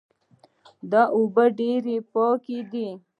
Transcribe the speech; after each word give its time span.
دا 0.91 1.03
اوبه 1.17 1.43
ډېرې 1.59 1.97
پاکې 2.13 2.57
دي 2.71 2.87